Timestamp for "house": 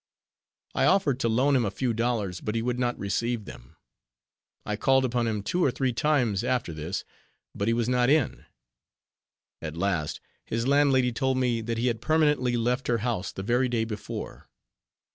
13.05-13.31